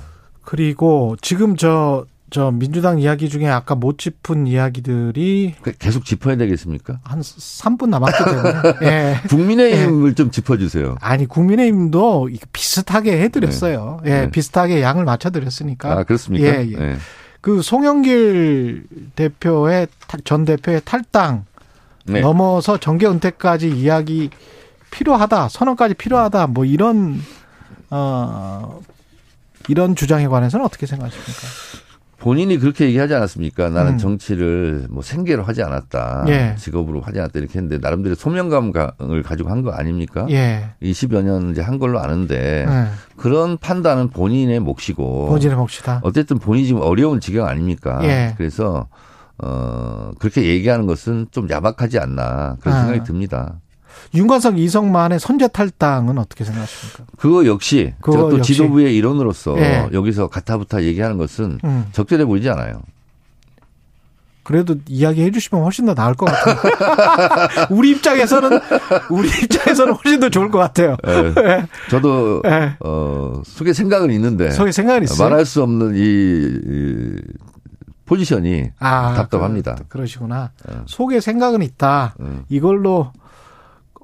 그리고 0.52 1.16
지금 1.22 1.56
저저 1.56 2.52
민주당 2.52 3.00
이야기 3.00 3.30
중에 3.30 3.48
아까 3.48 3.74
못 3.74 3.98
짚은 3.98 4.48
이야기들이 4.48 5.56
그 5.62 5.72
계속 5.80 6.04
짚어야 6.04 6.36
되겠습니까? 6.36 7.00
한 7.06 7.22
3분 7.22 7.88
남았기 7.88 8.26
때문에. 8.26 8.52
예. 8.84 9.16
국민의힘을 9.30 10.10
예. 10.10 10.14
좀 10.14 10.30
짚어주세요. 10.30 10.98
아니 11.00 11.26
국민의힘도 11.26 12.32
비슷하게 12.52 13.22
해드렸어요. 13.22 14.02
네. 14.04 14.12
예, 14.12 14.16
네. 14.24 14.32
비슷하게 14.32 14.82
양을 14.82 15.06
맞춰드렸으니까. 15.06 15.90
아 15.90 16.04
그렇습니까? 16.04 16.46
예, 16.46 16.68
예. 16.70 16.76
네. 16.76 16.98
그 17.40 17.62
송영길 17.62 18.88
대표의 19.16 19.88
전 20.26 20.44
대표의 20.44 20.82
탈당 20.84 21.46
네. 22.04 22.20
넘어서 22.20 22.78
정계 22.78 23.08
은퇴까지 23.08 23.70
이야기 23.70 24.30
필요하다, 24.90 25.48
선언까지 25.48 25.94
필요하다, 25.94 26.48
뭐 26.48 26.66
이런 26.66 27.22
어 27.90 28.82
이런 29.68 29.96
주장에 29.96 30.28
관해서는 30.28 30.66
어떻게 30.66 30.86
생각하십니까? 30.86 31.32
본인이 32.20 32.60
그렇게 32.60 32.86
얘기하지 32.86 33.16
않았습니까? 33.16 33.70
나는 33.70 33.94
음. 33.94 33.98
정치를 33.98 34.86
뭐 34.92 35.02
생계로 35.02 35.44
하지 35.44 35.64
않았다. 35.64 36.26
예. 36.28 36.56
직업으로 36.56 37.02
하지 37.02 37.18
않았다. 37.20 37.40
이렇게 37.40 37.58
했는데 37.58 37.80
나름대로 37.80 38.14
소명감을 38.14 39.24
가지고 39.24 39.50
한 39.50 39.64
거 39.64 39.72
아닙니까? 39.72 40.28
예. 40.30 40.66
20여 40.84 41.24
년 41.24 41.50
이제 41.52 41.62
한 41.62 41.80
걸로 41.80 42.00
아는데 42.00 42.66
예. 42.70 42.88
그런 43.18 43.58
판단은 43.58 44.10
본인의 44.10 44.60
몫이고. 44.60 45.30
본인의 45.30 45.56
몫이다. 45.58 46.02
어쨌든 46.04 46.38
본인이 46.38 46.68
지금 46.68 46.82
어려운 46.84 47.20
지경 47.20 47.48
아닙니까? 47.48 48.00
예. 48.04 48.36
그래서 48.38 48.88
어, 49.40 50.12
그렇게 50.20 50.46
얘기하는 50.46 50.86
것은 50.86 51.26
좀 51.32 51.50
야박하지 51.50 51.98
않나 51.98 52.58
그런 52.62 52.78
아. 52.78 52.82
생각이 52.84 53.04
듭니다. 53.04 53.56
윤관석 54.14 54.60
이성만의 54.60 55.20
선제 55.20 55.48
탈당은 55.50 56.18
어떻게 56.18 56.44
생각하십니까? 56.44 57.04
그거 57.18 57.46
역시 57.46 57.94
그거 58.02 58.30
또 58.30 58.38
역시. 58.40 58.54
지도부의 58.54 58.96
일원으로서 58.96 59.58
예. 59.60 59.90
여기서 59.94 60.28
가타부타 60.28 60.84
얘기하는 60.84 61.18
것은 61.18 61.60
음. 61.64 61.86
적절해 61.94 62.26
보이지 62.26 62.50
않아요. 62.50 62.82
그래도 64.44 64.76
이야기해 64.88 65.32
주시면 65.32 65.64
훨씬 65.64 65.86
더 65.86 65.94
나을 65.94 66.16
것 66.16 66.26
같아요. 66.26 66.56
우리 67.70 67.92
입장에서는 67.92 68.60
우리 69.12 69.30
입장에서는 69.30 69.94
훨씬 69.94 70.20
더 70.20 70.30
좋을 70.30 70.50
것 70.50 70.58
같아요. 70.58 70.98
네. 71.06 71.34
네. 71.36 71.68
저도 71.90 72.42
네. 72.44 72.76
어, 72.80 73.42
속에 73.46 73.72
생각은 73.72 74.10
있는데 74.12 74.50
속에 74.52 74.72
생각은 74.72 75.04
있어요. 75.04 75.30
말할 75.30 75.46
수 75.46 75.62
없는 75.62 75.96
이, 75.96 76.00
이 76.02 77.22
포지션이 78.06 78.72
아, 78.80 79.14
답답합니다. 79.14 79.76
그, 79.76 79.88
그러시구나. 79.88 80.52
속에 80.88 81.22
생각은 81.22 81.62
있다. 81.62 82.16
이걸로 82.50 83.14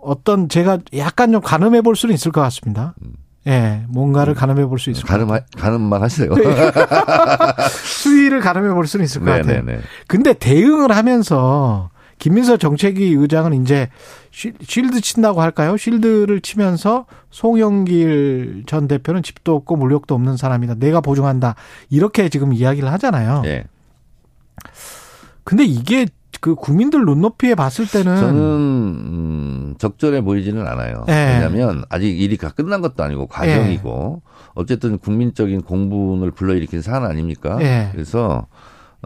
어떤 0.02 0.50
제가 0.50 0.80
약간 0.96 1.32
좀 1.32 1.42
가늠해 1.42 1.82
볼 1.82 1.96
수는 1.96 2.14
있을 2.16 2.32
것 2.32 2.42
같습니다. 2.42 2.94
음. 3.04 3.14
예, 3.48 3.84
뭔가를 3.88 4.34
음. 4.34 4.36
가늠해 4.36 4.66
볼 4.66 4.78
수 4.78 4.90
있을 4.90 5.04
것 5.04 5.08
가늠, 5.08 5.30
가늠만 5.58 6.02
하세요. 6.02 6.30
수위를 7.86 8.42
가늠해 8.42 8.74
볼 8.74 8.88
수는 8.88 9.06
있을 9.06 9.22
것 9.22 9.26
네네네. 9.32 9.42
같아요. 9.48 9.66
네, 9.66 9.76
네. 9.78 9.82
근데 10.08 10.34
대응을 10.34 10.92
하면서 10.92 11.90
김민서 12.20 12.58
정책위 12.58 13.14
의장은 13.14 13.62
이제 13.62 13.90
쉴드 14.32 15.02
친다고 15.02 15.42
할까요? 15.42 15.78
쉴드를 15.78 16.42
치면서 16.42 17.06
송영길 17.30 18.64
전 18.68 18.88
대표는 18.88 19.24
집도 19.24 19.56
없고 19.56 19.76
물력도 19.78 20.14
없는 20.16 20.36
사람이다. 20.36 20.76
내가 20.76 21.00
보증한다. 21.00 21.56
이렇게 21.90 22.28
지금 22.30 22.54
이야기를 22.54 22.92
하잖아요. 22.94 23.42
네. 23.44 23.64
근데 25.44 25.64
이게 25.64 26.08
그 26.40 26.56
국민들 26.56 27.06
눈높이에 27.06 27.56
봤을 27.56 27.88
때는 27.88 28.16
저는 28.18 28.42
음, 28.42 29.76
적절해 29.78 30.22
보이지는 30.22 30.66
않아요. 30.68 31.04
네. 31.08 31.34
왜냐하면 31.34 31.84
아직 31.90 32.20
일이 32.20 32.38
다 32.38 32.50
끝난 32.50 32.82
것도 32.82 33.04
아니고 33.04 33.28
과정이고 33.28 34.22
네. 34.24 34.32
어쨌든 34.56 34.98
국민적인 34.98 35.62
공분을 35.62 36.32
불러일으킨 36.32 36.82
사안 36.82 37.06
아닙니까? 37.06 37.58
네. 37.58 37.90
그래서 37.92 38.48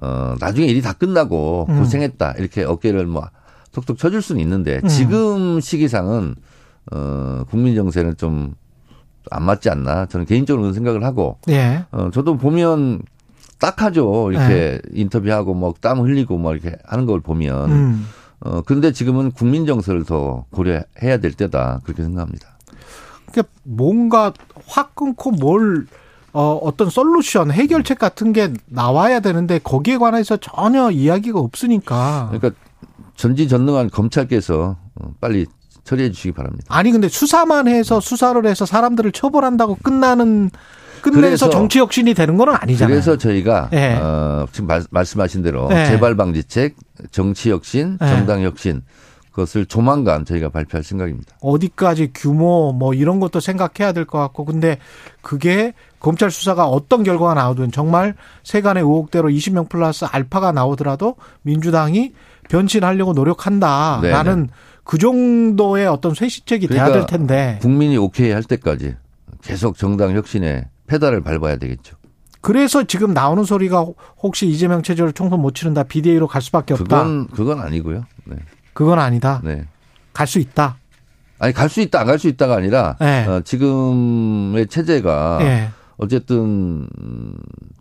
어 0.02 0.36
나중에 0.40 0.68
일이 0.68 0.82
다 0.82 0.94
끝나고 0.94 1.68
음. 1.70 1.80
고생했다 1.80 2.36
이렇게 2.38 2.64
어깨를 2.64 3.06
뭐 3.06 3.28
톡톡 3.74 3.98
쳐줄 3.98 4.22
수는 4.22 4.42
있는데 4.42 4.80
음. 4.84 4.88
지금 4.88 5.60
시기상은 5.60 6.36
어 6.92 7.44
국민 7.50 7.76
정세는 7.76 8.18
좀 8.18 8.56
안 9.30 9.44
맞지 9.44 9.70
않나 9.70 10.08
저는 10.08 10.26
개인적으로 10.26 10.74
생각을 10.74 11.04
하고 11.04 11.38
예. 11.50 11.86
어 11.92 12.10
저도 12.12 12.38
보면 12.38 13.02
딱하죠. 13.62 14.32
이렇게 14.32 14.48
네. 14.48 14.82
인터뷰하고 14.94 15.54
뭐 15.54 15.74
땀 15.80 16.00
흘리고 16.02 16.38
뭐 16.38 16.54
이렇게 16.54 16.76
하는 16.86 17.06
걸 17.06 17.22
보면. 17.22 17.72
음. 17.72 18.08
어, 18.44 18.62
근데 18.62 18.92
지금은 18.92 19.32
국민 19.32 19.68
정서를 19.68 20.04
더 20.04 20.46
고려해야 20.52 21.18
될 21.22 21.32
때다. 21.34 21.80
그렇게 21.84 22.02
생각합니다. 22.04 22.48
그러니까 23.32 23.54
뭔가 23.64 24.34
확 24.66 24.96
끊고 24.96 25.30
뭘 25.32 25.86
어, 26.34 26.60
어떤 26.64 26.90
솔루션, 26.90 27.52
해결책 27.52 28.00
같은 28.00 28.34
게 28.34 28.52
나와야 28.66 29.20
되는데 29.20 29.60
거기에 29.60 29.98
관해서 29.98 30.38
전혀 30.38 30.90
이야기가 30.90 31.40
없으니까. 31.40 32.30
그러니까 32.32 32.60
전지전능한 33.16 33.92
검찰께서 33.92 34.78
어, 34.96 35.14
빨리 35.22 35.46
처리해 35.84 36.12
주시기 36.12 36.32
바랍니다. 36.32 36.66
아니 36.70 36.92
근데 36.92 37.10
수사만 37.10 37.68
해서 37.68 38.00
수사를 38.00 38.44
해서 38.46 38.66
사람들을 38.66 39.12
처벌한다고 39.12 39.78
끝나는 39.84 40.50
끝내서 41.02 41.50
정치 41.50 41.80
혁신이 41.80 42.14
되는 42.14 42.38
건 42.38 42.50
아니잖아요. 42.50 42.94
그래서 42.94 43.18
저희가 43.18 43.70
네. 43.72 43.96
어, 43.96 44.46
지금 44.52 44.68
말, 44.90 45.06
씀하신 45.06 45.42
대로 45.44 45.68
네. 45.70 45.86
재발 45.88 46.16
방지책, 46.16 46.76
정치 47.12 47.52
혁신, 47.52 47.98
네. 48.00 48.08
정당 48.08 48.42
혁신 48.44 48.82
그것을 49.32 49.66
조만간 49.66 50.26
저희가 50.26 50.50
발표할 50.50 50.84
생각입니다. 50.84 51.36
어디까지 51.40 52.12
규모 52.14 52.74
뭐 52.74 52.94
이런 52.94 53.20
것도 53.22 53.40
생각해야 53.40 53.94
될 53.94 54.06
것 54.06 54.18
같고 54.20 54.44
근데 54.44 54.78
그게 55.22 55.74
검찰 56.00 56.30
수사가 56.32 56.66
어떤 56.68 57.04
결과가 57.04 57.34
나오든 57.36 57.72
정말 57.72 58.16
세간의 58.44 58.84
의혹대로 58.84 59.30
20명 59.30 59.70
플러스 59.70 60.04
알파가 60.04 60.52
나오더라도 60.52 61.16
민주당이 61.44 62.14
변신하려고 62.50 63.14
노력한다라는 63.14 64.36
네네. 64.36 64.48
그 64.84 64.98
정도의 64.98 65.88
어떤 65.88 66.14
쇄신책이 66.14 66.68
그러니까 66.68 66.86
돼야 66.92 66.98
될 66.98 67.06
텐데 67.06 67.60
국민이 67.62 67.96
오케이 67.98 68.32
할 68.32 68.44
때까지 68.44 68.96
계속 69.42 69.78
정당 69.78 70.14
혁신에 70.16 70.68
페달을 70.92 71.22
밟아야 71.22 71.56
되겠죠. 71.56 71.96
그래서 72.42 72.84
지금 72.84 73.14
나오는 73.14 73.44
소리가 73.46 73.86
혹시 74.22 74.48
이재명 74.48 74.82
체제로 74.84 75.12
총선 75.14 75.40
못 75.40 75.56
치른다 75.56 75.84
비대위로 75.84 76.28
갈 76.28 76.42
수밖에 76.42 76.74
없다. 76.74 76.84
그건 76.84 77.28
그건 77.28 77.60
아니고요. 77.62 78.04
네. 78.26 78.36
그건 78.74 79.00
아니다. 79.00 79.42
네. 79.44 79.68
갈 80.14 80.28
수 80.28 80.40
있다. 80.40 80.78
아니 81.40 81.54
갈 81.54 81.70
수 81.70 81.80
있다 81.82 82.02
안 82.02 82.08
갈 82.08 82.20
수 82.20 82.28
있다가 82.28 82.56
아니라 82.58 82.98
네. 83.00 83.26
어, 83.26 83.42
지금의 83.42 84.68
체제가 84.68 85.38
네. 85.40 85.70
어쨌든 85.98 86.88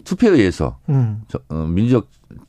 투표에 0.05 0.31
의해서 0.31 0.79
음. 0.89 1.23
저, 1.29 1.41
어, 1.49 1.55
민주적 1.67 2.09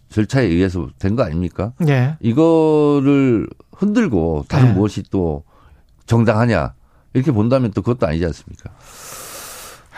절차에 0.09 0.45
의해서 0.45 0.87
된 0.99 1.15
거 1.15 1.23
아닙니까? 1.23 1.73
네. 1.79 2.15
이거를 2.19 3.47
흔들고 3.73 4.45
다른 4.47 4.67
네. 4.69 4.73
무엇이 4.73 5.03
또 5.09 5.43
정당하냐 6.05 6.73
이렇게 7.13 7.31
본다면 7.31 7.71
또 7.71 7.81
그것도 7.81 8.05
아니지 8.07 8.25
않습니까? 8.25 8.69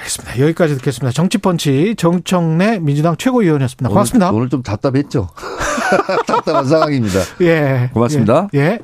알겠습니다. 0.03 0.39
여기까지 0.39 0.75
듣겠습니다. 0.75 1.11
정치펀치 1.11 1.95
정청래 1.97 2.79
민주당 2.79 3.15
최고위원이었습니다. 3.17 3.89
고맙습니다. 3.89 4.29
오늘, 4.29 4.39
오늘 4.39 4.49
좀 4.49 4.63
답답했죠. 4.63 5.29
답답한 6.27 6.65
상황입니다. 6.65 7.19
예. 7.41 7.89
고맙습니다. 7.93 8.49
예. 8.53 8.59
예. 8.59 8.79